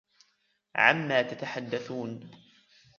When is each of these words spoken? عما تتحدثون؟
عما 0.75 1.21
تتحدثون؟ 1.23 2.31